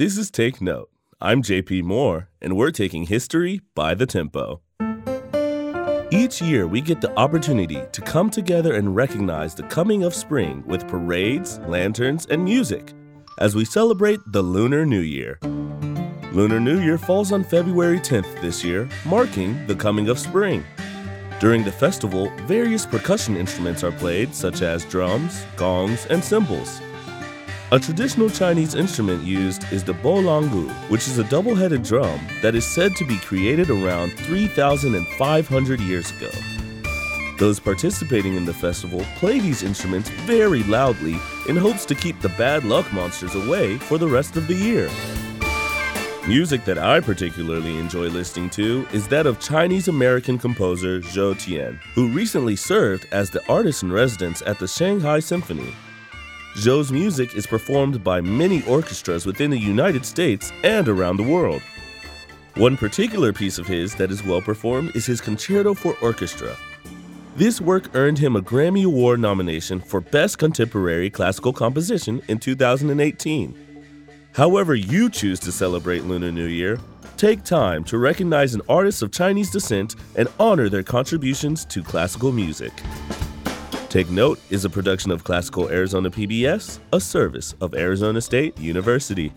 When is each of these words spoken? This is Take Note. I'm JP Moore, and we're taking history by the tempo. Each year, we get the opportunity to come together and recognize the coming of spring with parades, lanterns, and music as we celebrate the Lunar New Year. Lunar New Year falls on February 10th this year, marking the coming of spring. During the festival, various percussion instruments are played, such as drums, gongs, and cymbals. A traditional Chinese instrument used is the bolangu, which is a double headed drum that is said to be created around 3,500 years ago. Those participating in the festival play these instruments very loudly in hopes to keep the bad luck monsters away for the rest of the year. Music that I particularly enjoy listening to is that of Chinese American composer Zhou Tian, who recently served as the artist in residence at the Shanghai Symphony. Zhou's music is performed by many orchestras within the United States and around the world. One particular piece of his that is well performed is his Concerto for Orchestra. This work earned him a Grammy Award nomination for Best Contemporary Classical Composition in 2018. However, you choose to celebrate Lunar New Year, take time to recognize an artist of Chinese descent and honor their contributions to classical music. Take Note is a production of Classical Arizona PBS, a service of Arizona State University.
This 0.00 0.16
is 0.16 0.30
Take 0.30 0.62
Note. 0.62 0.88
I'm 1.20 1.42
JP 1.42 1.82
Moore, 1.82 2.30
and 2.40 2.56
we're 2.56 2.70
taking 2.70 3.04
history 3.04 3.60
by 3.74 3.92
the 3.92 4.06
tempo. 4.06 4.62
Each 6.10 6.40
year, 6.40 6.66
we 6.66 6.80
get 6.80 7.02
the 7.02 7.12
opportunity 7.18 7.82
to 7.92 8.00
come 8.00 8.30
together 8.30 8.76
and 8.76 8.96
recognize 8.96 9.54
the 9.54 9.64
coming 9.64 10.04
of 10.04 10.14
spring 10.14 10.64
with 10.66 10.88
parades, 10.88 11.58
lanterns, 11.68 12.24
and 12.30 12.42
music 12.42 12.94
as 13.40 13.54
we 13.54 13.66
celebrate 13.66 14.20
the 14.28 14.40
Lunar 14.40 14.86
New 14.86 15.02
Year. 15.02 15.38
Lunar 16.32 16.60
New 16.60 16.80
Year 16.80 16.96
falls 16.96 17.30
on 17.30 17.44
February 17.44 18.00
10th 18.00 18.40
this 18.40 18.64
year, 18.64 18.88
marking 19.04 19.66
the 19.66 19.76
coming 19.76 20.08
of 20.08 20.18
spring. 20.18 20.64
During 21.40 21.62
the 21.62 21.72
festival, 21.72 22.32
various 22.46 22.86
percussion 22.86 23.36
instruments 23.36 23.84
are 23.84 23.92
played, 23.92 24.34
such 24.34 24.62
as 24.62 24.86
drums, 24.86 25.44
gongs, 25.56 26.06
and 26.06 26.24
cymbals. 26.24 26.80
A 27.72 27.78
traditional 27.78 28.28
Chinese 28.28 28.74
instrument 28.74 29.22
used 29.22 29.62
is 29.72 29.84
the 29.84 29.94
bolangu, 29.94 30.68
which 30.90 31.06
is 31.06 31.18
a 31.18 31.24
double 31.24 31.54
headed 31.54 31.84
drum 31.84 32.18
that 32.42 32.56
is 32.56 32.66
said 32.66 32.96
to 32.96 33.04
be 33.04 33.16
created 33.18 33.70
around 33.70 34.10
3,500 34.10 35.80
years 35.80 36.10
ago. 36.10 36.30
Those 37.38 37.60
participating 37.60 38.34
in 38.34 38.44
the 38.44 38.52
festival 38.52 39.06
play 39.14 39.38
these 39.38 39.62
instruments 39.62 40.10
very 40.26 40.64
loudly 40.64 41.16
in 41.48 41.56
hopes 41.56 41.84
to 41.86 41.94
keep 41.94 42.20
the 42.20 42.30
bad 42.30 42.64
luck 42.64 42.92
monsters 42.92 43.36
away 43.36 43.76
for 43.78 43.98
the 43.98 44.08
rest 44.08 44.36
of 44.36 44.48
the 44.48 44.54
year. 44.54 44.90
Music 46.26 46.64
that 46.64 46.76
I 46.76 46.98
particularly 46.98 47.78
enjoy 47.78 48.08
listening 48.08 48.50
to 48.50 48.84
is 48.92 49.06
that 49.08 49.28
of 49.28 49.38
Chinese 49.38 49.86
American 49.86 50.38
composer 50.38 50.98
Zhou 50.98 51.38
Tian, 51.38 51.78
who 51.94 52.08
recently 52.08 52.56
served 52.56 53.06
as 53.12 53.30
the 53.30 53.48
artist 53.48 53.84
in 53.84 53.92
residence 53.92 54.42
at 54.44 54.58
the 54.58 54.66
Shanghai 54.66 55.20
Symphony. 55.20 55.72
Zhou's 56.56 56.90
music 56.90 57.36
is 57.36 57.46
performed 57.46 58.02
by 58.02 58.20
many 58.20 58.62
orchestras 58.66 59.24
within 59.24 59.50
the 59.50 59.58
United 59.58 60.04
States 60.04 60.52
and 60.64 60.88
around 60.88 61.16
the 61.16 61.22
world. 61.22 61.62
One 62.56 62.76
particular 62.76 63.32
piece 63.32 63.56
of 63.58 63.68
his 63.68 63.94
that 63.94 64.10
is 64.10 64.24
well 64.24 64.42
performed 64.42 64.94
is 64.96 65.06
his 65.06 65.20
Concerto 65.20 65.74
for 65.74 65.96
Orchestra. 66.02 66.56
This 67.36 67.60
work 67.60 67.94
earned 67.94 68.18
him 68.18 68.34
a 68.34 68.42
Grammy 68.42 68.84
Award 68.84 69.20
nomination 69.20 69.80
for 69.80 70.00
Best 70.00 70.38
Contemporary 70.38 71.08
Classical 71.08 71.52
Composition 71.52 72.20
in 72.26 72.38
2018. 72.38 73.54
However, 74.34 74.74
you 74.74 75.08
choose 75.08 75.38
to 75.40 75.52
celebrate 75.52 76.04
Lunar 76.04 76.32
New 76.32 76.46
Year, 76.46 76.80
take 77.16 77.44
time 77.44 77.84
to 77.84 77.96
recognize 77.96 78.54
an 78.54 78.62
artist 78.68 79.02
of 79.02 79.12
Chinese 79.12 79.50
descent 79.50 79.94
and 80.16 80.28
honor 80.40 80.68
their 80.68 80.82
contributions 80.82 81.64
to 81.66 81.82
classical 81.82 82.32
music. 82.32 82.72
Take 83.90 84.08
Note 84.08 84.38
is 84.50 84.64
a 84.64 84.70
production 84.70 85.10
of 85.10 85.24
Classical 85.24 85.68
Arizona 85.68 86.12
PBS, 86.12 86.78
a 86.92 87.00
service 87.00 87.56
of 87.60 87.74
Arizona 87.74 88.20
State 88.20 88.56
University. 88.56 89.32